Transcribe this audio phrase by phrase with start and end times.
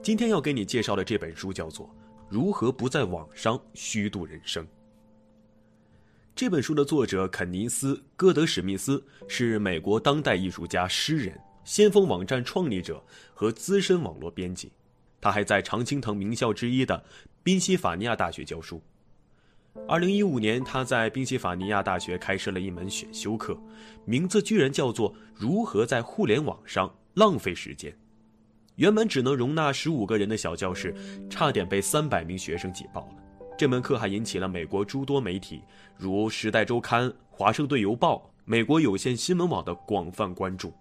[0.00, 1.86] 今天要给你介绍的这本书叫做
[2.28, 4.64] 《如何不在网上虚度人生》。
[6.34, 13.02] 这本书的作者肯尼斯·戈德史密斯是美国当代艺术家、诗人、先锋网站创立者
[13.34, 14.70] 和资深网络编辑。
[15.20, 17.04] 他还在常青藤名校之一的
[17.42, 18.80] 宾夕法尼亚大学教书。
[19.88, 23.58] 二零一五年，他在宾夕法尼亚大学开设了一门选修课，
[24.04, 27.92] 名字居然叫做《如何在互联网上浪费时间》。
[28.78, 30.94] 原本只能容纳十五个人的小教室，
[31.28, 33.16] 差点被三百名学生挤爆了。
[33.58, 35.64] 这门课还引起了美国诸多媒体，
[35.96, 38.14] 如《时代周刊》《华盛顿邮报》
[38.44, 40.72] 《美国有线新闻网》的广泛关注。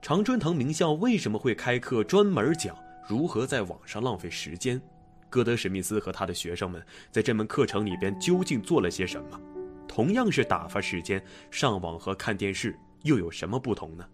[0.00, 2.74] 常春藤名校为什么会开课专门讲
[3.06, 4.80] 如何在网上浪费时间？
[5.28, 9.38] 戈德史密斯和他的学生们在这门课程里边究竟做了些什么？
[9.86, 14.04] 同样是打发时间，上网和看电视又有什么不同呢？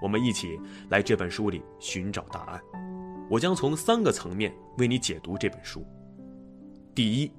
[0.00, 0.58] 我们一起
[0.90, 2.60] 来这本书里寻找答案。
[3.28, 5.84] 我将从三个层面为你解读这本书。
[6.94, 7.32] 第一，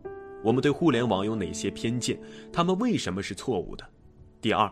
[0.43, 2.19] 我们对互联网有哪些偏见？
[2.51, 3.87] 他们为什么是错误的？
[4.41, 4.71] 第二，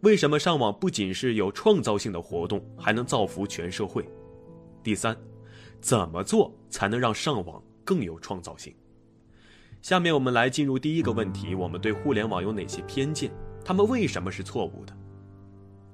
[0.00, 4.04] 为什么上网不仅是有创造性的活动，还能造福全社会？
[4.82, 5.16] 第三，
[5.80, 8.74] 怎么做才能让上网更有创造性？
[9.80, 13.30] 下面我们来进入第一个问题：我们对互联网有哪些偏见？
[13.64, 14.96] 他们为什么是错误的？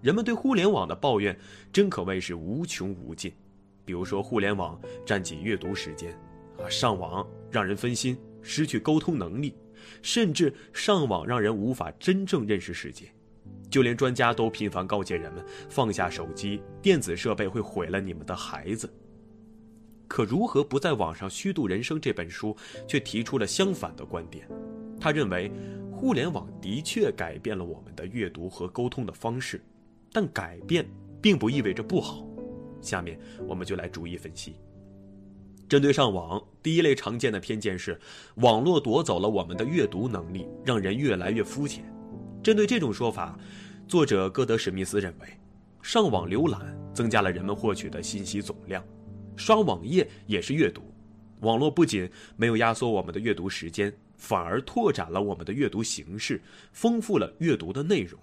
[0.02, 1.38] 人们对互联网的抱怨
[1.72, 3.32] 真可谓是无穷无尽，
[3.84, 6.12] 比如说互联网占据阅读时间，
[6.58, 9.54] 啊，上网让人分心，失去沟通能力，
[10.00, 13.12] 甚至上网让人无法真正认识世界。
[13.68, 18.90] 就连专家都频繁告诫人们放下手机，电子设备会毁了你们的孩子。
[20.08, 22.00] 可如何不在网上虚度人生？
[22.00, 22.56] 这本书
[22.88, 24.48] 却提出了相反的观点，
[24.98, 25.52] 他认为，
[25.92, 29.60] 互联网的确改变了我们的阅读和沟通的方式。
[30.12, 30.89] 但改变
[31.20, 32.27] 并不意味着不好，
[32.80, 34.56] 下面我们就来逐一分析。
[35.69, 37.97] 针对上网，第一类常见的偏见是，
[38.36, 41.84] 网络夺走了我们的阅读能力，让人越来越肤浅。
[42.43, 43.38] 针对这种说法，
[43.87, 45.28] 作者戈德史密斯认为，
[45.81, 48.84] 上网浏览增加了人们获取的信息总量，
[49.37, 50.82] 刷网页也是阅读。
[51.43, 58.19] 网络不仅没有压缩我们的阅读时间，反而拓展了我们的阅读形式，丰富了阅读的内容。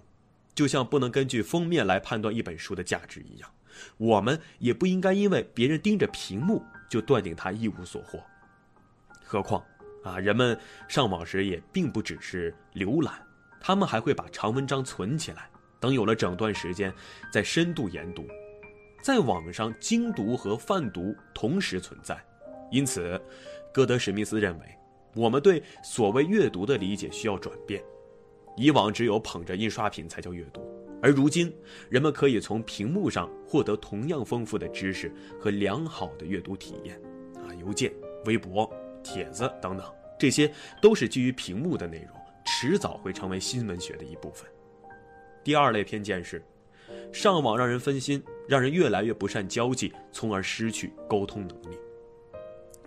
[0.58, 3.48] 就像不能根据封面来判断一本书的价值一样，
[3.96, 6.60] 我们也不应该因为别人盯着屏幕
[6.90, 8.20] 就断定它一无所获。
[9.22, 9.64] 何况，
[10.02, 10.58] 啊，人们
[10.88, 13.24] 上网时也并不只是浏览，
[13.60, 15.48] 他们还会把长文章存起来，
[15.78, 16.92] 等有了整段时间
[17.32, 18.26] 再深度研读。
[19.00, 22.20] 在网上，精读和泛读同时存在，
[22.72, 23.20] 因此，
[23.72, 24.66] 戈德史密斯认为，
[25.14, 27.80] 我们对所谓阅读的理解需要转变。
[28.58, 30.60] 以往只有捧着印刷品才叫阅读，
[31.00, 31.54] 而如今
[31.88, 37.00] 人们可以从屏幕上获得同样丰富的知识和良好的阅读体验。
[37.36, 37.92] 啊，邮件、
[38.24, 38.68] 微博、
[39.00, 39.86] 帖子等等，
[40.18, 40.52] 这些
[40.82, 44.44] 都是基于屏幕的内容，迟早会成为新闻学的一部分。
[45.44, 46.42] 第二类偏见是，
[47.12, 51.78] 上网让人分心，让人越来越不善交际，从而失去沟通能力。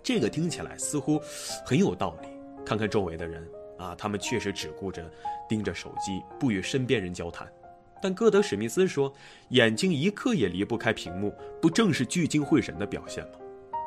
[0.02, 1.18] 这个听起来似乎
[1.64, 2.28] 很有道理，
[2.62, 3.42] 看看周围的人。
[3.82, 5.10] 啊，他们确实只顾着
[5.48, 7.50] 盯着手机，不与身边人交谈。
[8.00, 9.12] 但戈德史密斯说，
[9.50, 13.38] 眼睛一刻也离不开屏幕，不正是聚精会神的表现吗？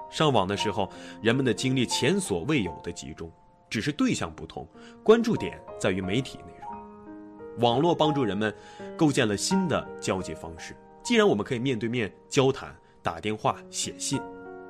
[0.09, 0.89] 上网的时候，
[1.22, 3.31] 人们的精力前所未有的集中，
[3.69, 4.67] 只是对象不同，
[5.03, 7.59] 关注点在于媒体内容。
[7.59, 8.53] 网络帮助人们
[8.97, 10.75] 构建了新的交际方式。
[11.03, 14.22] 既然我们可以面对面交谈、打电话、写信，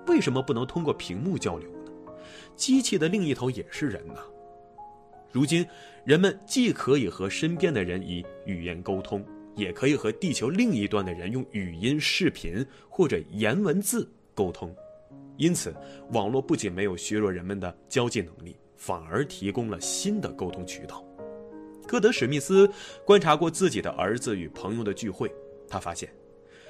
[0.07, 1.91] 为什么不能通过屏幕交流呢？
[2.55, 4.15] 机器的另一头也是人呐。
[5.35, 5.67] 如今，
[6.05, 9.21] 人们既可以和身边的人以语言沟通，
[9.53, 14.73] 也可以和地球另一端的人用语音、视频或者言文字沟通。
[15.35, 15.75] 因此，
[16.13, 21.05] 网络不仅没有削弱人们的交际能力，反而提供了新的沟通渠道。
[21.85, 22.71] 戈德史密斯
[23.05, 25.29] 观察过自己的儿子与朋友的聚会，
[25.67, 26.09] 他发现，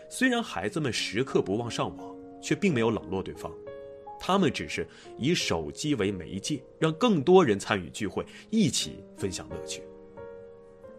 [0.10, 3.54] 虽然孩子们时刻不忘上网，却并没有冷落对方。
[4.28, 4.88] 他们只是
[5.20, 9.84] 以手机为媒介，让更多人参与聚会，一起分享乐趣。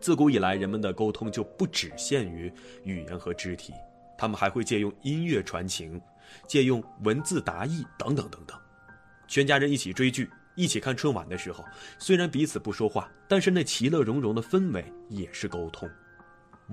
[0.01, 2.53] 自古以来，人们的沟通就不只限于
[2.85, 3.73] 语言和肢体，
[4.17, 6.01] 他们还会借用音乐传情，
[6.47, 8.57] 借用文字达意等等等等。
[9.27, 11.65] 全家人一起追剧、一起看春晚的时候，
[11.99, 15.91] 虽然彼此不说话，但是那其乐融融的氛围也是沟通。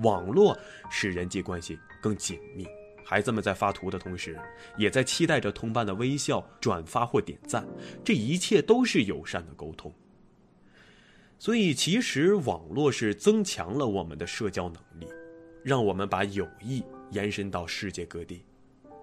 [0.04, 0.56] 网络
[0.88, 2.64] 使人际关系更紧密。
[3.04, 4.38] 孩子们在发图的同时，
[4.76, 7.66] 也在期待着同伴的微笑、转发或点赞，
[8.02, 9.92] 这一切都是友善的沟通。
[11.38, 15.06] 所以，其实网络是增强了我们的社交能力，
[15.62, 18.44] 让我们把友谊延伸到世界各地。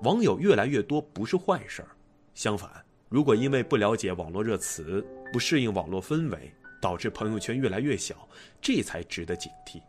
[0.02, 1.90] 网友越来越多不是坏事儿，
[2.34, 6.52] 相反，如果因为不了解网络热词、不适应网络氛围，
[6.82, 8.28] 导致朋友圈越来越小，
[8.60, 9.80] 这才值得警惕。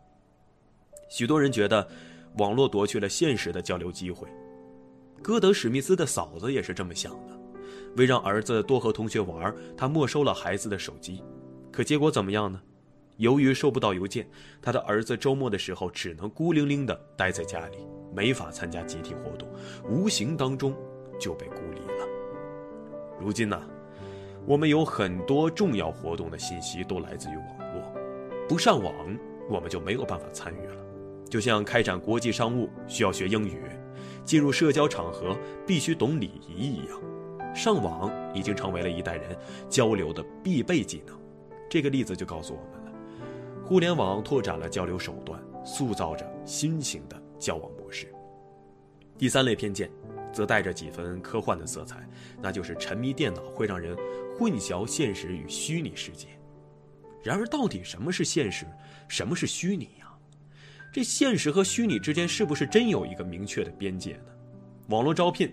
[1.09, 1.89] 许多人觉得，
[2.37, 4.27] 网络夺去了现实的交流机会。
[5.21, 7.39] 歌德史密斯的嫂子也是这么想的。
[7.95, 11.21] 为让儿子多和同学玩，他没收了孩子的手机。
[11.71, 12.61] 可结果怎么样呢？
[13.17, 14.27] 由于收不到邮件，
[14.61, 17.77] 他的儿子周末的时候只能孤零零地待在家里，
[18.11, 19.47] 没法参加集体活动，
[19.87, 20.75] 无形当中
[21.19, 22.07] 就被孤立了。
[23.19, 23.61] 如今呢，
[24.47, 27.45] 我们有很多重要活动的信息都来自于网
[27.75, 27.83] 络，
[28.49, 28.93] 不上网
[29.47, 30.82] 我们就没有办法参与了。
[31.33, 33.63] 就像开展国际商务需要学英语，
[34.23, 35.35] 进入社交场合
[35.65, 37.01] 必须懂礼仪一样，
[37.55, 39.35] 上网已经成为了一代人
[39.67, 41.19] 交流的必备技能。
[41.67, 42.93] 这个例子就告诉我们了，
[43.65, 48.13] 互联网拓展了交流手段，塑造着新型的交往模式。
[49.17, 49.89] 第三类偏见，
[50.31, 52.07] 则带着几分科幻的色彩，
[52.43, 53.97] 那就是沉迷电脑会让人
[54.37, 56.27] 混淆现实与虚拟世界。
[57.23, 58.67] 然而，到底什么是现实，
[59.07, 59.89] 什么是虚拟？
[60.93, 64.25] 这现实和虚拟之间是不是真有一个明确的边界呢？
[64.89, 65.51] 网络招聘，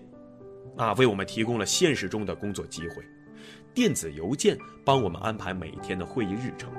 [0.77, 3.01] 啊，为我们提供了现实中的工作机会；
[3.73, 4.55] 电子邮件
[4.85, 6.69] 帮我们安排每一天的会议日程；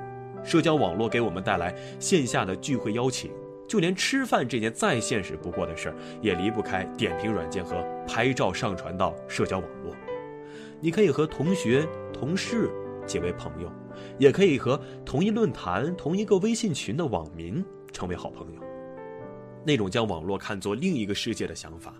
[0.45, 3.31] 社交网络给我们带来线下的聚会邀请；
[3.67, 9.93] 就连吃饭这件再现实不过的事儿，也离不开点评软件和拍照上传到社交网络。
[10.79, 12.69] 你可以和同学、同事
[13.05, 13.69] 结为朋友，
[14.17, 17.61] 也可以和同一论坛、同一个微信群的网民。
[17.93, 18.61] 成为好朋友，
[19.63, 21.93] 那种将网络看作另一个世界的想法，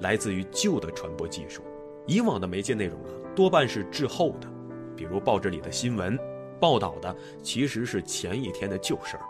[0.00, 1.62] 来自于旧的传播技术。
[2.06, 4.48] 以往的媒介内容啊，多半是滞后的，
[4.94, 6.16] 比如报纸里的新闻
[6.60, 9.22] 报道的其实是前一天的旧事儿。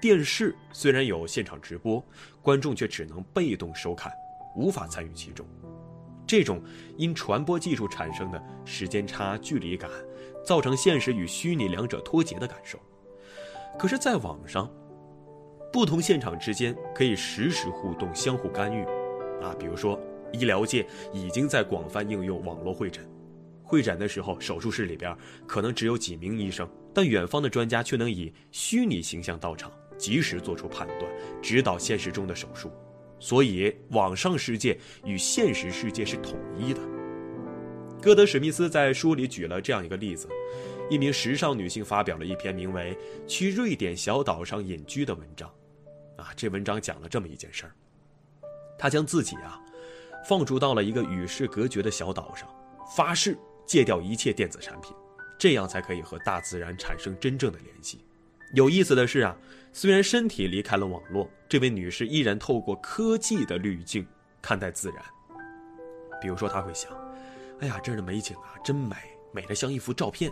[0.00, 2.02] 电视虽然有现场直播，
[2.42, 4.12] 观众却只能被动收看，
[4.56, 5.46] 无法参与其中。
[6.26, 6.60] 这种
[6.96, 9.90] 因传播技术产生的时间差、距离感，
[10.44, 12.78] 造成现实与虚拟两者脱节的感受。
[13.78, 14.70] 可是，在网上。
[15.72, 18.82] 不同现场之间可以实时互动、相互干预，
[19.40, 19.98] 啊，比如说
[20.32, 23.08] 医疗界已经在广泛应用网络会诊，
[23.62, 32.70] 会诊的时候，手术室里边可能只有几名医生，但远方的专家却能以虚拟形象到场，及时做出判断，指导现实中的手术。
[33.20, 36.80] 所以，网上世界与现实世界是统一的。
[38.00, 40.26] 戈德史密斯在书里举了这样一个例子。
[40.88, 42.96] 一名时尚女性发表了一篇名为
[43.28, 45.48] 《去瑞典小岛上隐居》的文章，
[46.20, 47.72] 啊，这文章讲了这么一件事儿。
[48.78, 49.60] 他将自己啊，
[50.24, 52.48] 放逐到了一个与世隔绝的小岛上，
[52.94, 53.36] 发誓
[53.66, 54.94] 戒掉一切电子产品，
[55.38, 58.04] 这样才可以和大自然产生真正的联系。
[58.54, 59.36] 有意思的是啊，
[59.72, 64.06] 虽然身体离开了网络，这位女士依然透过科技的滤镜
[64.42, 65.04] 看待自然。
[66.20, 66.90] 比如说，她会想
[67.60, 68.96] ：“哎呀，这儿的美景啊，真美，
[69.32, 70.30] 美得像一幅照片。”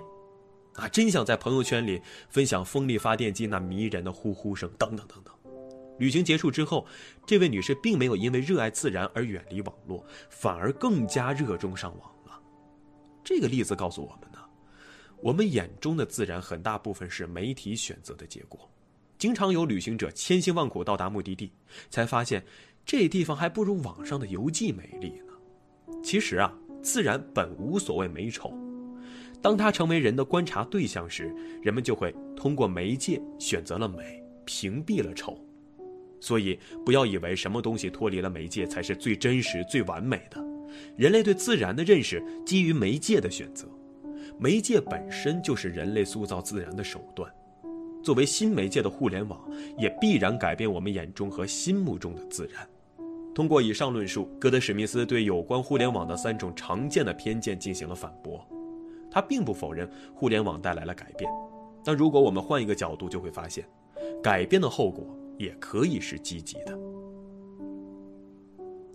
[0.75, 5.35] 啊，真想在朋友圈里分享风力发电机那迷人的呼呼声，等等等等。
[5.99, 6.87] 旅行结束之后，
[7.27, 12.41] 这位女士并没有因为热爱自然而远离网络，反而更加热衷上网了。
[13.23, 14.39] 这个例子告诉我们呢，
[15.21, 18.71] 我们眼中的自然很大部分是媒体选择的结果。
[19.19, 21.53] 经常有旅行者千辛万苦到达目的地，
[21.91, 22.45] 才发现
[22.87, 25.95] 这地方还不如网上的游记美丽呢。
[26.05, 28.57] 其实啊，自然本无所谓美丑。
[29.43, 35.45] 当它成为人的观察对象时，人们就会通过媒介选择了美，屏蔽了丑。
[36.21, 40.45] 所以，不要以为什么东西脱离了媒介才是最真实、最完美的。
[40.97, 43.67] 人类对自然的认识基于媒介的选择，
[44.39, 47.31] 媒介本身就是人类塑造自然的手段。
[48.03, 49.41] 作为新媒介的互联网，
[49.77, 52.67] 也必然改变我们眼中和心目中的自然。
[53.35, 58.47] 通过以上论述，戈德史密斯对有关互联网的三种常见的偏见进行了反驳。
[59.11, 61.31] 他并不否认互联网带来了改变，
[61.83, 63.65] 但如果我们换一个角度，就会发现，
[64.23, 66.79] 改变的后果也可以是积极的。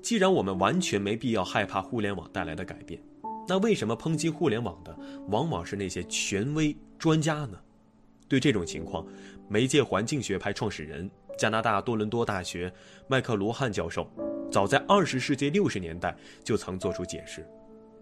[0.02, 3.02] 既然我们完全没必要害怕互联网带来的改变，
[3.48, 4.96] 那为什么抨击互联网的
[5.30, 7.58] 往往是那些权威专家呢？
[8.28, 9.08] 对这种情况，
[9.48, 12.72] 媒介环境学派创始人、加拿大多伦多大学
[13.08, 14.08] 麦克罗汉教授，
[14.52, 17.48] 早在二十世纪六十年代就曾做出解释：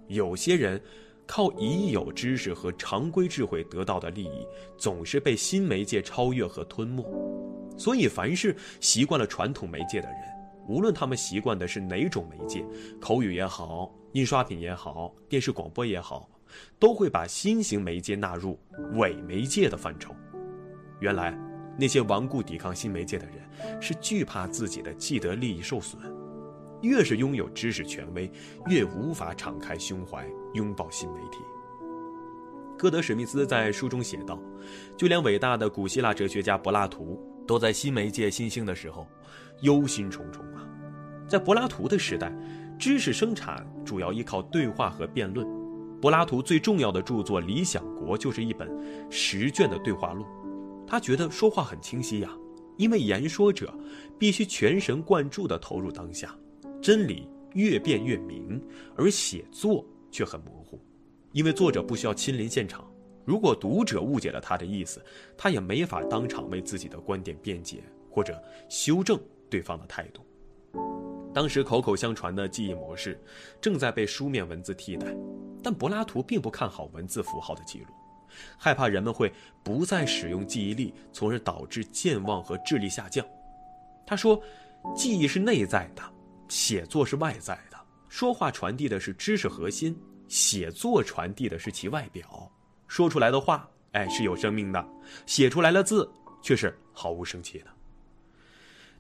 [0.08, 0.82] 有些人。
[1.28, 4.46] 靠已有知识和常规智慧得到的利益，
[4.78, 7.04] 总是被新媒介超越和吞没。
[7.78, 10.18] 所以，凡是习惯了传统媒介的人，
[10.68, 12.66] 无论他们习惯的是哪种媒介，
[13.00, 16.30] 口语也好，印刷品也好，电视广播也好，
[16.78, 18.60] 都会把新型媒介纳入
[18.96, 20.14] 伪媒介的范畴。
[21.00, 21.36] 原来，
[21.80, 26.02] 那些顽固抵抗新媒介的人，是惧怕自己的既得利益受损。
[26.82, 28.30] 越是拥有知识权威，
[28.68, 31.40] 越无法敞开胸怀拥抱新媒体。
[32.78, 34.40] 歌德史密斯在书中写道
[34.98, 39.08] ：“就连伟大的古希腊哲学家柏拉图，都在新媒介新兴的时候
[39.62, 40.68] 忧心忡忡啊。
[41.28, 42.34] 在柏拉图的时代，
[42.80, 45.48] 知识生产主要依靠对话和辩论。
[46.02, 48.68] 柏拉图最重要的著作《理想国》就是一本
[49.12, 50.26] 十卷的对话录。
[50.88, 52.36] 他觉得说话很清晰呀，
[52.78, 53.72] 因为言说者
[54.18, 56.36] 必须全神贯注地投入当下。”
[56.82, 58.60] 真理越辩越明，
[58.96, 60.80] 而写作却很模糊，
[61.32, 62.86] 因为作者不需要亲临现场。
[63.24, 65.04] 如果读者误解了他的意思，
[65.38, 70.26] 他也没法当场为自己的观点辩解或者修正对方的态度。
[71.34, 73.18] 当时口口相传的记忆模式
[73.62, 75.16] 正在被书面文字替代，
[75.64, 77.88] 但柏拉图并不看好文字符号的记录，
[78.58, 79.32] 害怕人们会
[79.64, 83.26] 不再使用记忆力，从而导致健忘和智力下降。
[84.06, 84.42] 他说
[84.94, 86.04] ：“记忆是内在的。”
[86.50, 87.58] 写作是外在，
[88.12, 92.52] 说话传递的是知识核心，写作传递的是其外表。
[92.86, 94.86] 说出来的话，哎，是有生命的；
[95.26, 97.68] 写出来的字却是毫无生气的。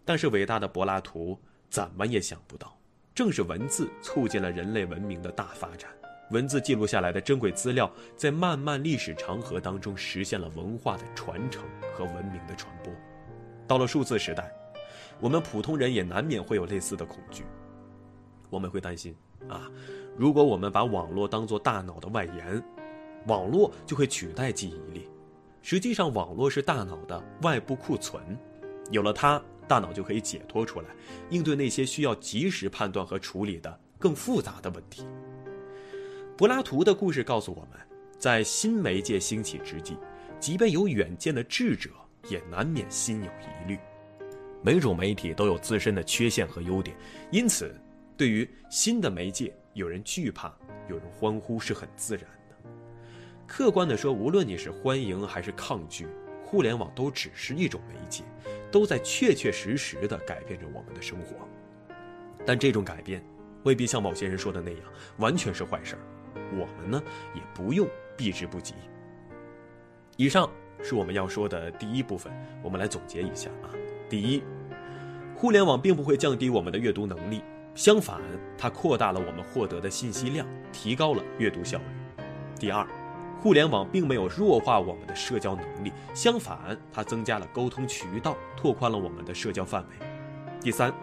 [0.05, 1.37] 但是伟大的柏拉图
[1.69, 2.79] 怎么也想不到，
[3.13, 5.91] 正是文字促进了人类文明的大发展。
[6.29, 12.93] 文字记录下来的珍贵资料，在漫漫历史长河当中实现了文化的传承和文明的传播。
[13.67, 14.49] 到了数字时代。
[15.19, 17.43] 我们普通人也难免会有类似的恐惧，
[18.51, 19.15] 我们会担心
[19.47, 19.67] 啊，
[20.15, 22.63] 如果我们把网络当做大脑的外延，
[23.25, 25.07] 网络就会取代记忆力。
[25.63, 28.21] 实际上，网络是大脑的外部库存，
[28.91, 30.87] 有了它，大脑就可以解脱出来，
[31.29, 35.07] 应对那些需要及时判断和处理的更复杂的问题。
[36.35, 37.79] 柏拉图的故事告诉我们，
[38.17, 39.95] 在新媒介兴起之际，
[40.39, 41.89] 即便有远见的智者，
[42.27, 43.79] 也难免心有疑虑。
[44.63, 46.95] 每种媒体都有自身的缺陷和优点，
[47.31, 47.75] 因此，
[48.21, 50.53] 对于新的媒介，有人惧怕，
[50.87, 52.55] 有人欢呼，是很自然的。
[53.47, 56.05] 客观的说，无论你是欢迎还是抗拒，
[56.43, 58.23] 互联网都只是一种媒介，
[58.71, 61.35] 都在确确实实的改变着我们的生活。
[62.45, 63.25] 但这种改变，
[63.63, 64.81] 未必像某些人说的那样，
[65.17, 66.01] 完全是坏事儿。
[66.51, 67.01] 我们呢，
[67.33, 68.75] 也不用避之不及。
[70.15, 70.47] 以上
[70.83, 73.73] 是我们要说的第一部分，我们来总结一下啊。
[74.07, 74.43] 第一，
[75.35, 77.41] 互联网并不会降低我们的阅读能力，
[77.73, 78.19] 相反，
[78.57, 81.85] 它扩大了我们获得的信息量，提高了阅读效率。
[82.59, 82.85] 第二，
[83.39, 90.07] 互联网并没有弱化我们的社交能力，相反，它增加了沟通渠道，拓宽了我们的社交范围。
[90.59, 90.93] 第三，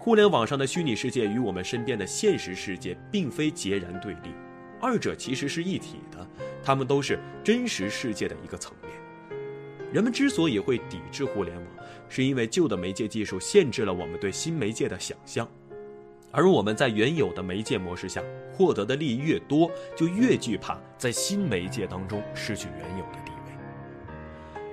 [0.00, 4.34] 互联网上的虚拟世界与我们身边的现实世界并非截然对立，
[4.80, 6.26] 二者其实是一体的，
[6.64, 8.90] 它们都是真实世界的一个层面。
[9.92, 11.66] 人们之所以会抵制互联网，
[12.08, 15.48] 是因为旧的媒介技术限制了我们对新媒介的想象，
[16.32, 18.22] 而我们在原有的媒介模式下
[18.52, 23.52] 获得的利益越多，就越惧怕在新媒介当中失去原有的地位。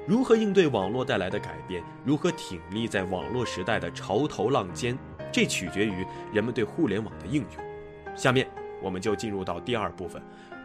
[0.08, 1.84] 如何应对网络带来的改变？
[2.06, 4.98] 如何挺立在网络时代的潮头浪尖？
[5.32, 8.16] 这取决于人们对互联网的应用。
[8.16, 8.48] 下面
[8.82, 10.22] 我们就进入到第二部分：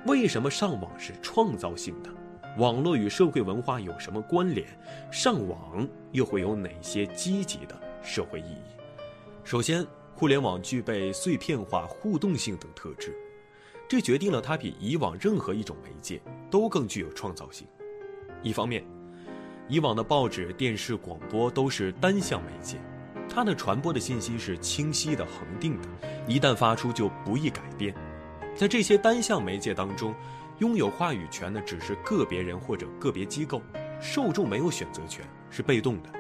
[0.07, 2.11] 为什么上网是创造性的？
[2.57, 4.65] 网络与社会文化有什么关联？
[5.11, 8.63] 上网又会有哪些积极的社会意义？
[9.43, 9.85] 首先，
[10.16, 13.12] 互联网具备碎片化、互动性等特质，
[13.88, 17.66] 这决定了它比以往任何一种媒介都更具有创造性。
[18.40, 18.85] 一方面，
[19.68, 22.78] 以往的报纸、电视、广播都是单向媒介，
[23.28, 25.88] 它的传播的信息是清晰的、恒定的，
[26.28, 27.92] 一旦发出就不易改变。
[28.54, 30.14] 在这些单向媒介当中，
[30.61, 33.61] 拥有话语权的只是个别人或者个别机构，
[34.00, 36.11] 受众没有选择权，是被动的。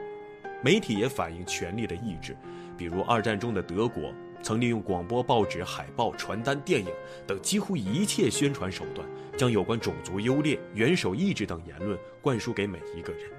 [0.60, 2.34] 媒体也反映权力的意志，
[2.76, 4.12] 比如二战中的德国
[4.42, 6.88] 曾利用广播、报纸、海报、传单、电影
[7.26, 13.30] 等几乎一切宣传手段，将有关种族优劣、元首意志等言论灌输给每一个人。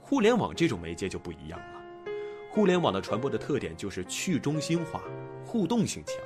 [0.00, 2.12] 互联网这种媒介就不一样了，
[2.50, 5.02] 互联网的传播的特点就是去中心化、
[5.44, 6.16] 互动性强。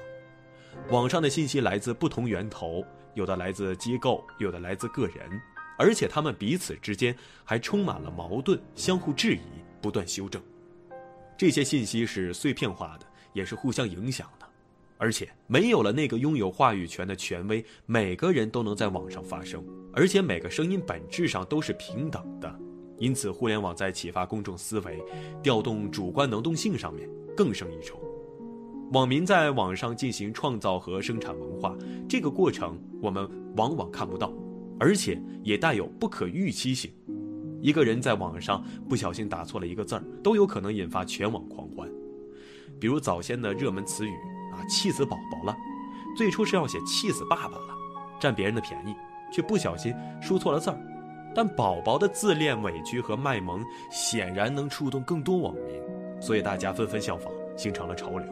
[0.91, 5.41] 网上的信息来自不同源头，有的来自机构，有的来自个人，
[5.77, 9.41] 而且他们彼此之间还充满了矛盾，相互质疑，
[9.81, 10.41] 不断修正。
[11.39, 14.47] 这些信息是碎片化的，也是互相影响的，
[14.97, 22.59] 而且没有了那个拥有话语权的权威，每个人都能在网上发声，而且每个声音本质上都是平等的。
[22.99, 25.01] 因此，互联网在启发公众思维、
[25.41, 28.03] 调动主观能动性上面更胜一筹。
[28.91, 31.79] 网民在网上进行创造和生产文化，
[32.09, 34.33] 这个过程我们往往看不到，
[34.81, 36.91] 而且也带有不可预期性。
[37.61, 41.89] 一个人在网上不小心打错了一个字儿，都有可能引发全网狂欢。
[42.81, 44.13] 比如早先的热门词语
[44.53, 45.57] 啊，气死宝宝了，
[46.17, 47.75] 最初是要写气死爸爸了，
[48.21, 48.95] 占别人的便宜，
[49.33, 50.79] 却不小心输错了字儿。
[51.35, 58.27] 但宝宝的自恋、委屈和卖萌显然能触动更多网民，所以大家纷纷效仿，形成了潮流。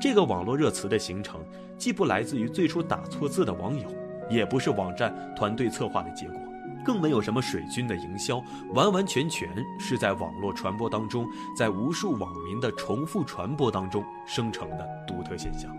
[0.00, 1.40] 这个网络热词的形成，
[1.76, 3.88] 既不来自于最初打错字的网友，
[4.30, 6.40] 也不是网站团队策划的结果，
[6.88, 9.46] 更没有什么水军的营销，完完全全
[9.78, 15.70] 是在网络传播当中，在无数网民的重复传播当中生成的独特现象。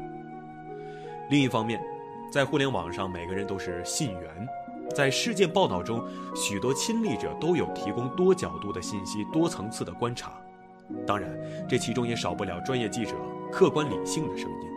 [1.32, 1.82] 另一方面，
[2.30, 4.48] 在互联网上，每个人都是信源，
[4.96, 6.00] 在事件报道中，
[6.36, 10.34] 许多亲历者都有提供多角度的信息、多层次的观察。
[11.08, 11.28] 当然，
[11.68, 13.16] 这其中也少不了专业记者。
[13.52, 14.70] 客观理性的声音，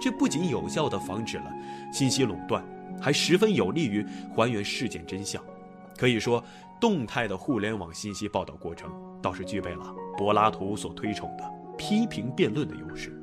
[0.00, 1.52] 这不仅有效地防止了
[1.92, 2.64] 信息垄断，
[3.00, 5.42] 还十分有利于还原事件真相。
[6.02, 6.42] 可以说，
[6.80, 8.90] 动态的互联网信息报道过程
[9.22, 11.44] 倒是具备了柏拉图所推崇的
[11.78, 13.16] 批评辩论的优势。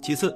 [0.00, 0.32] 其次，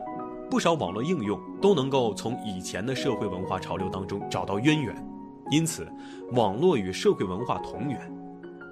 [0.51, 5.09] 不少网络应用都能够从以前的社会文化潮流当中找到渊源，
[5.53, 5.87] 因此，
[6.33, 8.13] 网络与社会文化同源。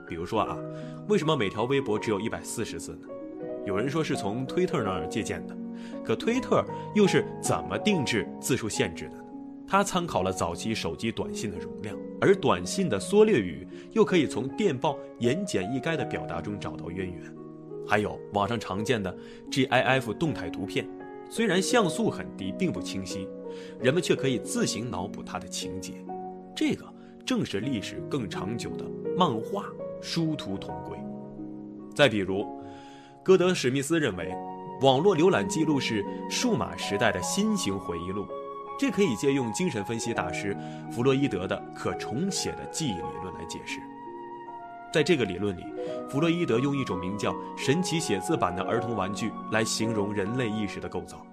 [0.08, 0.58] 比如说啊，
[1.08, 3.06] 为什么每条微博只有一百四十字呢？
[3.66, 5.56] 有人说是从推特那儿借鉴的，
[6.04, 9.22] 可推特又是怎么定制字数限制的呢？
[9.64, 17.22] 它参考了早期手机短信的容量，而短信的缩略语又可以从电报言简意赅的表达中找到渊源。
[17.86, 19.16] 还有网上常见的
[19.50, 20.88] GIF 动态图片，
[21.30, 23.28] 虽然像素很低，并不清晰，
[23.80, 25.94] 人们却可以自行脑补它的情节。
[26.54, 26.84] 这个
[27.24, 28.84] 正是历史更长久的
[29.16, 29.66] 漫画
[30.00, 30.98] 殊途同归。
[31.94, 32.46] 再比如。
[33.24, 34.34] 戈德史密斯认为，
[34.80, 38.26] 网络浏览记录是数码时代的新型回忆录，
[38.78, 40.56] 这可以借用精神分析大师
[40.90, 43.80] 弗洛伊德的可重写的记忆理论来解释。
[44.92, 45.66] 在这个理论里，
[46.08, 51.26] 弗洛伊德用一种名叫“神奇写字板”的儿童玩具来形容人类意识的构造。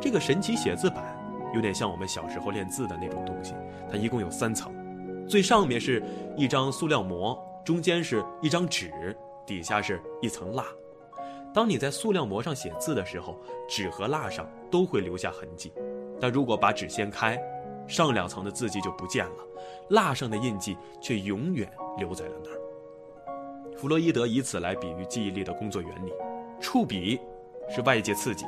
[0.00, 1.04] 这个神奇写字板
[1.52, 3.54] 有点像我们小时候练字的那种东西，
[3.90, 4.72] 它一共有三层，
[5.26, 6.00] 最上面是
[6.36, 10.64] 一张塑料膜，中间是一张纸，底下是一层蜡。
[11.52, 13.36] 当你在塑料膜上写字的时候，
[13.68, 15.72] 纸和蜡上都会留下痕迹，
[16.20, 17.38] 但如果把纸掀开，
[17.86, 19.46] 上两层的字迹就不见了，
[19.90, 22.58] 蜡上的印记却永远留在了那儿。
[23.76, 26.12] 弗洛伊德以此来比喻记忆力的工作原理：
[26.60, 27.20] 触笔
[27.70, 28.44] 是外界刺激，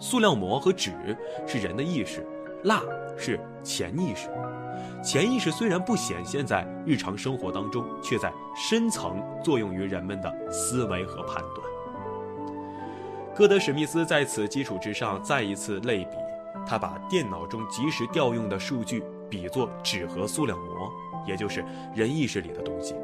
[0.00, 0.92] 塑料膜和纸
[1.46, 2.26] 是人的意识，
[2.64, 2.82] 蜡
[3.16, 4.28] 是潜意识。
[5.02, 11.66] 潜意识虽然不显现在日常生活当中，却在深层作用于人们的思维和判断。
[13.34, 16.16] 戈德史密斯在此基础之上再一次类比，
[16.66, 20.90] 他把电脑中即时调用的数据比作纸和塑料膜，
[21.26, 22.94] 也就是人意识里的东西；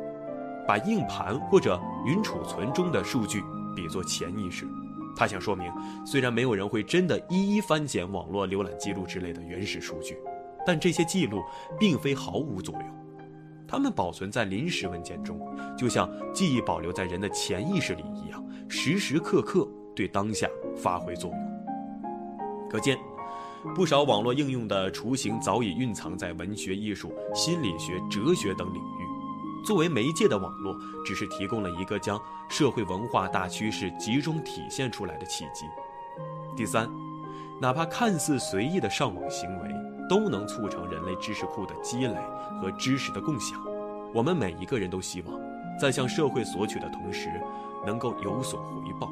[0.66, 3.42] 把硬盘或者云储存中的数据
[3.74, 4.66] 比作潜意识。
[5.14, 5.70] 他想说明，
[6.04, 10.18] 虽然没有人会真的一一翻检网络浏览记录之类的原始数据，
[10.66, 11.42] 但这些记录
[11.78, 12.84] 并非毫无作用，
[13.68, 15.38] 它们保存在临时文件中，
[15.76, 19.68] 就像记忆保留在人的潜意识里一样，时时刻刻。
[19.94, 21.38] 对当下发挥作用。
[22.70, 22.96] 可见，
[23.74, 29.64] 不少网络应用的雏形早已蕴藏在文学、艺术、心理学、哲学等领域。
[29.64, 35.64] 作为媒介的网络，只是提供了一个将社会文化大趋势集中体现出来的契机。
[36.56, 36.90] 第三，
[37.60, 39.70] 哪怕看似随意的上网行为，
[40.08, 42.16] 都能促成人类知识库的积累
[42.60, 43.58] 和知识的共享。
[44.12, 45.40] 我们每一个人都希望，
[45.80, 47.30] 在向社会索取的同时，
[47.86, 49.08] 能够有所回报。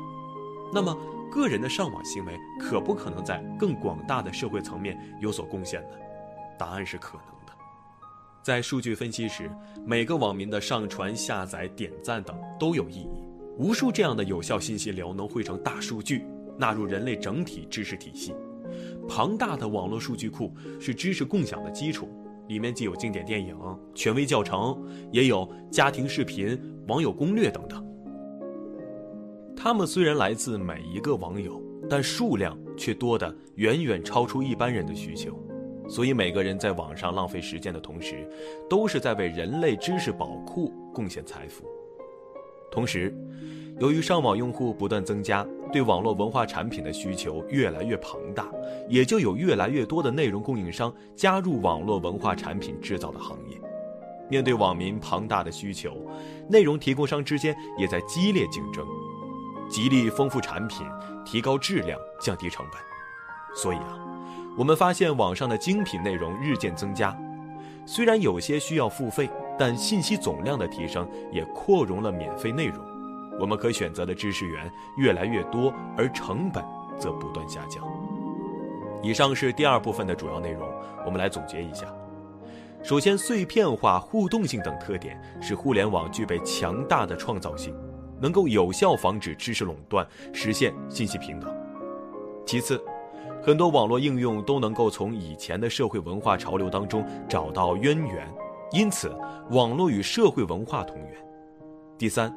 [0.72, 0.96] 那么，
[1.30, 5.96] 个人的上网行为可不可能在更广大的社会层面有所贡献呢？
[6.58, 7.52] 答案是可能的。
[8.42, 9.50] 在数据分析时，
[9.84, 13.22] 每个网民的上传、下载、点赞等都有意义。
[13.58, 16.24] 无数这样的有效信息流能汇成大数据，
[16.56, 18.34] 纳入人类整体知识体系。
[19.08, 22.08] 庞大的网络数据库是知识共享的基础，
[22.48, 23.56] 里面既有经典电影、
[23.94, 24.80] 权威教程，
[25.10, 27.84] 也有家庭视频、网友攻略等等。
[29.62, 35.38] 他们虽然来自每一个网友，但数量却多得远远超出一般人的需求，
[35.86, 38.26] 所以每个人在网上浪费时间的同时，
[38.70, 41.66] 都是在为人类知识宝库贡献财富。
[42.72, 43.14] 同时，
[43.78, 48.50] 由于上网用户不断增加，对网络文化产品的需求越来越庞大，
[48.88, 53.60] 也就有越来越多的内容供应商加入网络文化产品制造的行业。
[54.30, 55.98] 面对网民庞大的需求，
[56.48, 58.86] 内容提供商之间也在激烈竞争。
[59.70, 60.86] 极力丰富产品，
[61.24, 62.80] 提高质量，降低成本。
[63.56, 63.98] 所以啊，
[64.58, 67.16] 我们发现网上的精品内容日渐增加。
[67.86, 72.84] 虽然有些需要付费，但信息总量的提升也扩容了免费内容。
[73.38, 76.62] 我们可选择的知识源越来越多，而成本
[76.98, 77.82] 则不断下降。
[79.02, 80.68] 以上是第二部分的主要内容，
[81.06, 81.86] 我们来总结一下。
[82.82, 87.74] 首先，碎片化、互动性等特点使互联网具备强大的创造性，
[88.20, 91.50] 能够有效防止知识垄断，实现信息平等。
[92.46, 92.82] 其次，
[93.42, 98.28] 很多网络应用都能够从以前的社会文化潮流当中找到渊源，
[98.72, 99.10] 因此
[99.50, 101.14] 网络与社会文化同源。
[101.96, 102.32] 第三，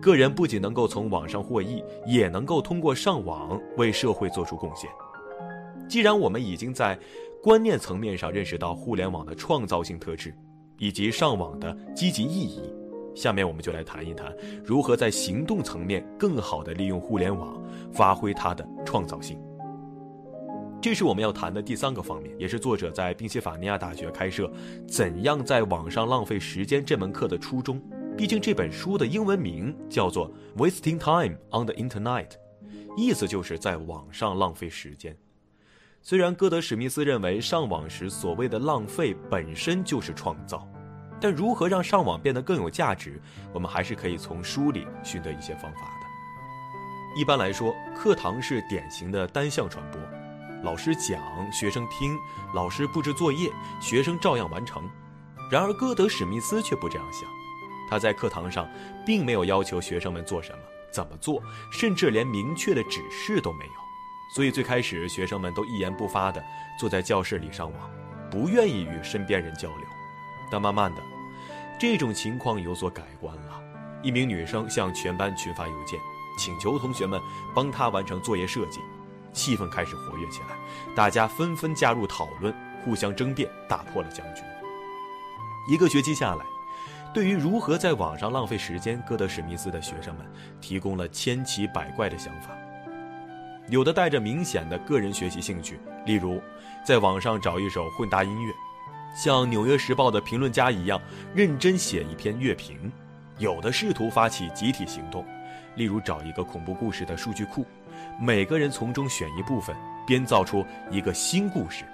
[0.00, 4.90] 个人不仅能够从网上获益，也能够通过上网为社会做出贡献。
[5.88, 6.98] 既然我们已经在
[7.42, 10.34] 观念层面上认识到互联网的创造性特质，
[10.78, 12.74] 以及上网的积极意义，
[13.16, 17.60] 下面我们就来谈一谈如何在行动层面更好地利用互联网，
[17.92, 19.40] 发挥它的创造性。
[20.82, 24.52] 这是我们要谈的第三个方面，也是作者在宾夕法尼亚大学开设
[24.86, 27.82] “怎样在网上浪费时间”这门课的初衷。
[28.16, 32.28] 毕竟这本书的英文名叫做《Wasting Time on the Internet》，
[32.96, 35.16] 意思就是在网上浪费时间。
[36.02, 40.68] 虽然歌德史密斯认为上网时所谓的浪费本身就是创造，
[41.20, 43.20] 但如何让上网变得更有价值，
[43.52, 46.06] 我们还是可以从书里寻得一些方法的。
[47.16, 50.00] 一般来说，课堂是典型的单向传播，
[50.62, 52.18] 老师讲，学生听，
[52.54, 53.50] 老师布置作业，
[53.80, 54.88] 学生照样完成。
[55.50, 57.22] 然而，歌德史密斯却不这样想，
[57.88, 58.68] 他在课堂上
[59.06, 60.58] 并没有要求学生们做什么、
[60.92, 63.72] 怎么做，甚至连明确的指示都没有。
[64.34, 66.44] 所以最开始，学生们都一言不发地
[66.78, 67.90] 坐在教室里上网，
[68.30, 69.86] 不愿意与身边人交流。
[70.50, 71.02] 但慢慢的，
[71.78, 73.62] 这种情况有所改观了。
[74.02, 75.98] 一名女生向全班群发邮件，
[76.38, 77.20] 请求同学们
[77.54, 78.80] 帮她完成作业设计，
[79.32, 80.56] 气氛开始活跃起来，
[80.94, 82.54] 大家纷纷加入讨论，
[82.84, 84.42] 互相争辩，打破了僵局。
[85.68, 86.44] 一个学期下来，
[87.12, 90.24] 对于如何在网上浪费时间，歌德史密斯的学生们
[90.60, 92.50] 提供了千奇百怪的想法。
[93.68, 96.40] 有的带着明显的个人学习兴趣，例如
[96.84, 98.52] 在网上找一首混搭音乐，
[99.16, 101.00] 像《纽约时报》的评论家一样
[101.34, 102.76] 认真写一篇乐评；
[103.38, 105.24] 有的试图发起集体行动，
[105.74, 107.64] 例如找一个恐怖故事的数据库，
[108.20, 109.74] 每个人从中选一部分，
[110.06, 111.86] 编造出一个新故事；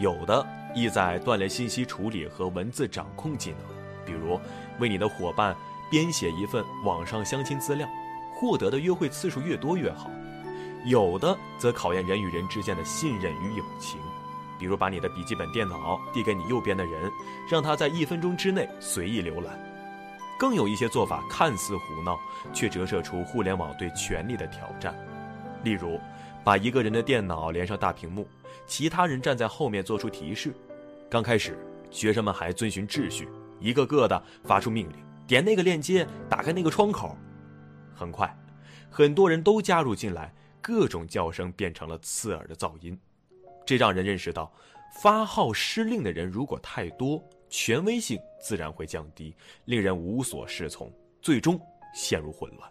[0.00, 3.60] 有的意在锻炼信息处理和文字掌控技能，
[4.04, 4.40] 比如
[4.80, 5.54] 为你的伙伴
[5.88, 7.88] 编写一份网上相亲资料，
[8.34, 10.10] 获得的约会次数越多越好。
[10.86, 14.00] 有的则考验人与人之间的信任与友情，
[14.58, 17.10] 比如把你的笔记本电脑递给你右边的人，
[17.50, 19.58] 让他在一分钟之内随意浏览。
[20.38, 22.18] 更有一些做法看似胡闹，
[22.52, 24.94] 却折射出互联网对权力的挑战。
[25.62, 26.00] 例如，
[26.42, 28.26] 把一个人的电脑连上大屏幕，
[28.66, 30.52] 其他人站在后面做出提示。
[31.08, 31.56] 刚开始，
[31.90, 33.28] 学生们还遵循秩序，
[33.60, 37.16] 一个个的发出命令，点那个链接，打开那个窗口。
[37.94, 38.36] 很快，
[38.90, 40.34] 很多人都加入进来。
[40.60, 42.98] 各种叫声变成了刺耳的噪音，
[43.66, 44.52] 这让人认识到，
[45.00, 51.60] 发号施令的人如果太多，权威性自然会降低，令人无所适从，最终
[51.94, 52.70] 陷入混乱。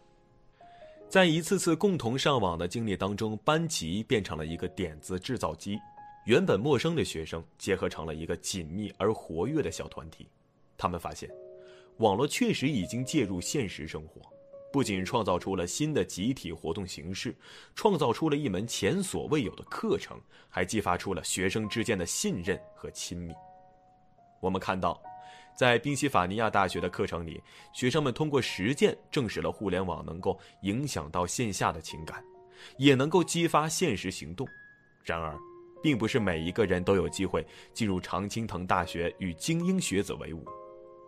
[1.10, 5.78] 在一次次共同上网的经历当中，班级变成了一个点子制造机，
[6.26, 10.28] 原本陌生的学生结合成了一个紧密而活跃的小团体。
[10.76, 11.30] 他们发现，
[11.98, 14.22] 网络确实已经介入现实生活。
[14.74, 17.36] 不仅创造出了新的集体活动形式，
[17.76, 23.32] 创造出了一门前所未有的课程，还激发出了学生之间的信任和亲密。
[24.42, 25.00] 我们看到，
[25.56, 27.40] 在宾夕法尼亚大学的课程里，
[27.72, 32.26] 学生们通过实践证实了互联网能够影响到线下的情感，
[32.78, 34.48] 也能够激发现实行动。
[35.04, 35.38] 然而，
[35.84, 40.44] 并不是每一个人都有机会进入常青藤大学与精英学子为伍，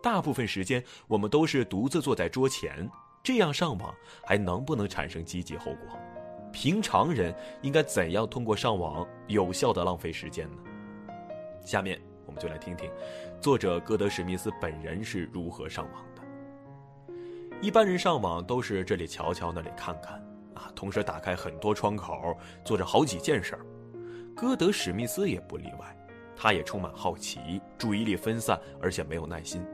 [0.00, 2.88] 大部分时间我们都是独自坐在桌前。
[3.26, 3.92] 这样上网
[4.24, 5.98] 还能不能产生积极后果？
[6.52, 10.58] 平常人应该怎样通过上网有效的浪费时间呢？
[11.60, 12.88] 下面我们就来听听
[13.40, 16.22] 作者歌德史密斯本人是如何上网的。
[17.60, 22.32] 一般人上网都是这里瞧瞧那里看看啊，同时打开很多窗口，
[22.64, 23.66] 做着好几件事儿。
[24.36, 25.96] 歌德史密斯也不例外，
[26.36, 29.66] 他也充满好奇，注意力分散，而且没有耐心。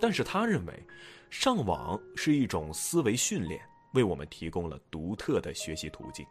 [0.00, 0.84] 但是他认为。
[1.30, 3.60] 上网是一种思维训练，
[3.94, 6.26] 为我们提供了独特的学习途径。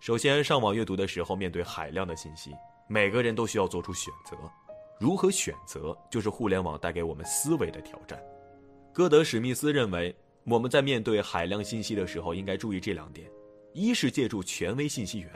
[0.00, 2.50] 首先，上网阅读的时候，面对海量的信息，
[2.88, 4.36] 每个人都需要做出选择。
[4.98, 8.20] 如何选择，就是互联网带给我们思维的挑战。
[8.92, 13.30] 歌德史密斯认为，我们在面对海量信息的时候，应该注意这两点：
[13.72, 15.30] 一是借助权威信息源，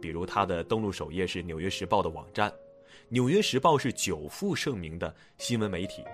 [0.00, 2.48] 比如他的登录首页是《纽约时报》的网站，
[3.08, 6.04] 《纽约时报》是久负盛名的新闻媒体。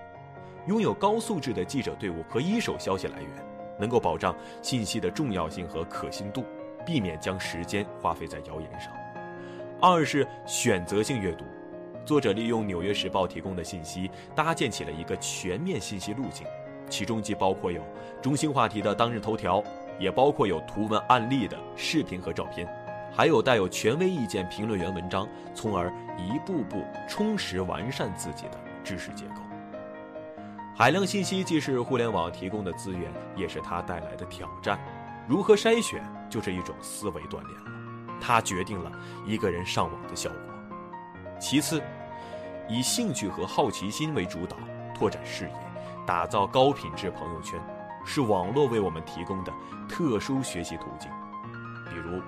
[0.67, 3.29] 拥有高素质的记者队伍和一手消息来源，
[3.77, 6.45] 能够保障信息的重要性和可信度，
[6.85, 8.91] 避免将时间花费在谣言上。
[9.81, 11.43] 二是选择性阅读，
[12.05, 16.47] 作者利用《纽约时报》提供的信息，搭建起了一个全面信息路径，
[16.89, 17.81] 其中既包括有
[18.21, 19.61] 中心话题的当日头条，
[19.99, 22.67] 也包括有图文案例的视频和照片。
[23.15, 29.41] 还有带有权威意见评论员文章，从而一步步充实完善自己的知识结构。
[30.75, 34.79] 海量信息既是互联网提供的资源，也是它带来的挑战。
[35.27, 37.71] 如何筛选，就是一种思维锻炼了，
[38.19, 38.91] 它决定了
[39.23, 40.39] 一个人上网的效果。
[41.39, 41.79] 其次，
[42.67, 44.57] 以兴趣和好奇心为主导，
[44.95, 45.53] 拓展视野，
[46.07, 47.61] 打造高品质朋友圈，
[48.03, 49.53] 是网络为我们提供的
[49.87, 51.09] 特殊学习途径。
[51.89, 52.19] 比如。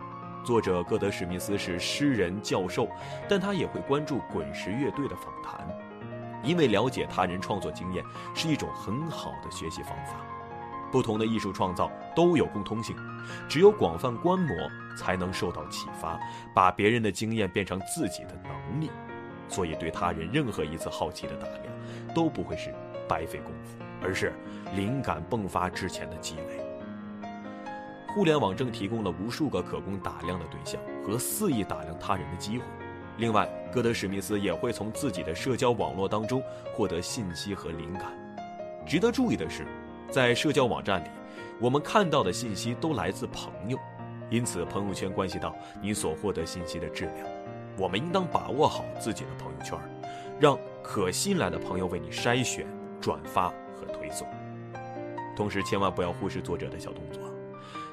[0.44, 2.88] 作者戈德史密斯是诗人、教授，
[3.28, 5.68] 但他也会关注滚石乐队的访谈，
[6.46, 8.04] 因为了解他人创作经验
[8.34, 10.26] 是一种很好的学习方法。
[10.92, 12.96] 不同的艺术创造都有共通性，
[13.50, 14.56] 只有广泛观摩
[14.96, 16.18] 才能受到启发，
[16.54, 18.90] 把别人的经验变成自己的能力。
[19.50, 22.74] 所以，对他人任何一次好奇的打量，都不会是
[23.10, 24.34] 白费功夫，而是
[24.74, 26.64] 灵感迸发之前的积累。
[28.14, 32.64] 互联网正提供了无数个可供打量的对象和肆意打量他人的机会。
[33.18, 38.12] 另外，戈德史密斯也会从自己的社交网络当中获得信息和灵感。
[38.86, 39.66] 值得注意的是，
[40.12, 41.08] 在社交网站里，
[41.60, 43.80] 我们看到的信息都来自朋友，
[44.30, 47.28] 因此朋友圈关系到你所获得信息的质量。
[47.78, 49.78] 我们应当把握好自己的朋友圈，
[50.40, 52.66] 让可信赖的朋友为你筛选、
[53.02, 54.28] 转发和推送。
[55.36, 57.22] 同时，千万不要忽视作者的小动作。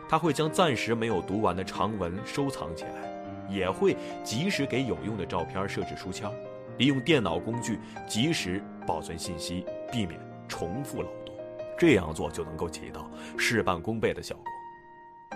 [0.09, 3.12] 他会将暂时没有读完的长文收藏起来，
[3.49, 6.31] 也会及时给有用的照片设置书签，
[6.79, 11.35] 利用电脑工具及时保存信息，避免重复劳动。
[11.79, 14.45] 这样做就能够起到事半功倍的效果。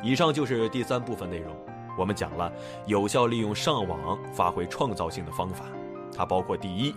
[0.03, 1.57] 以上就是第三部分内容，
[1.99, 2.53] 我们讲了
[2.87, 5.65] 有效利用上网发挥创造性的方法，
[6.17, 6.95] 它包括第一，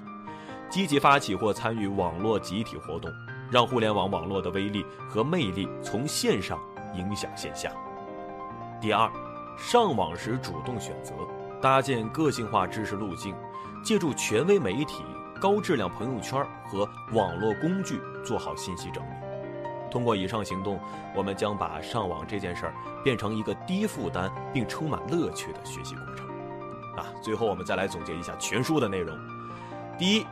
[0.70, 3.12] 积极发起或参与网络集体活动，
[3.52, 6.60] 让互联网网络的威力和魅力从线上。
[6.96, 7.72] 影响线下。
[8.82, 9.08] 第二，
[9.60, 11.14] 上网时主动选择，
[11.62, 13.36] 搭建个性化知识路径，
[13.84, 15.04] 借助权威媒体、
[15.40, 19.10] 高质量朋友圈和网络工具做好信息整理。
[19.92, 20.80] 通过以上行动，
[21.16, 26.26] 我们将把上网这件事儿变成一个低负担并充满乐趣的学习过程。
[26.96, 29.16] 啊，最后我们再来总结一下全书的内容。
[29.98, 30.26] 第一。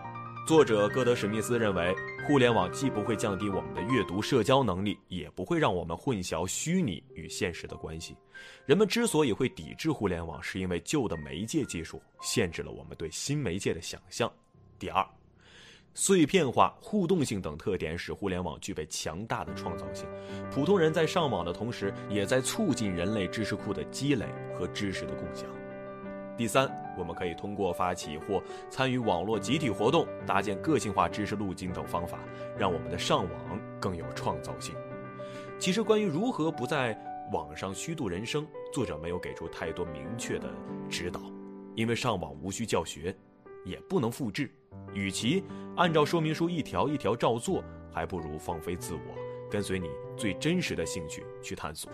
[0.47, 1.93] 作者戈德史密斯认为，
[2.25, 8.15] 互联网既不会降低我们的阅读社交能力，也不会让我们混淆虚拟与现实的关系。
[8.65, 14.31] 人们之所以会抵制互联网，是因为旧的媒介技术限制了我们对新媒介的想象。
[14.79, 15.05] 第二，
[15.93, 20.07] 碎片化、互动性等特点使互联网具备强大的创造性。
[20.49, 24.25] 普通人在上网的同时，也在促进人类知识库的积累
[24.57, 25.45] 和知识的共享。
[26.37, 32.19] 第三，我们可以通过发起或参与网络集体活动，搭建个性化知识路径等方法，
[32.55, 34.75] 让我们的上网更有创造性。
[35.57, 36.95] 其实，关于如何不在
[37.33, 40.47] 网上虚度人生，作者没有给出太多明确的
[40.87, 41.19] 指导，
[41.75, 43.13] 因为上网无需教学，
[43.65, 44.49] 也不能复制。
[44.93, 45.43] 与其
[45.75, 48.99] 按照说明书一条一条照做，还不如放飞自我，
[49.49, 51.91] 跟随你最真实的兴趣去探索。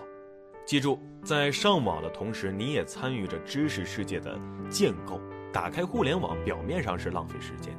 [0.66, 5.20] 记住，在上网的同时，你也参与着知识世界的建构。
[5.52, 7.78] 打开互联网，表面上是浪费时间，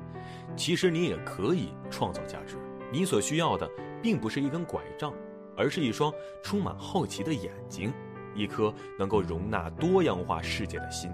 [0.54, 2.56] 其实你也可以创造价值。
[2.92, 3.68] 你所需要的，
[4.02, 5.12] 并不是一根拐杖，
[5.56, 7.92] 而是一双充满好奇的眼睛，
[8.34, 11.10] 一颗能够容纳多样化世界的心。